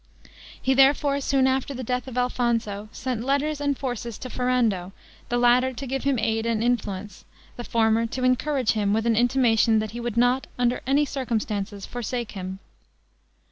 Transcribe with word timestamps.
He, 0.59 0.73
therefore, 0.73 1.21
soon 1.21 1.45
after 1.45 1.75
the 1.75 1.83
death 1.83 2.07
of 2.07 2.17
Alfonso, 2.17 2.89
sent 2.91 3.23
letters 3.23 3.61
and 3.61 3.77
forces 3.77 4.17
to 4.17 4.31
Ferrando; 4.31 4.93
the 5.29 5.37
latter 5.37 5.73
to 5.73 5.85
give 5.85 6.05
him 6.05 6.17
aid 6.17 6.47
and 6.47 6.63
influence, 6.63 7.23
the 7.55 7.63
former 7.63 8.07
to 8.07 8.23
encourage 8.23 8.71
him 8.71 8.93
with 8.93 9.05
an 9.05 9.15
intimation 9.15 9.77
that 9.77 9.91
he 9.91 9.99
would 9.99 10.17
not, 10.17 10.47
under 10.57 10.81
any 10.87 11.05
circumstances, 11.05 11.85
forsake 11.85 12.31
him. 12.31 12.57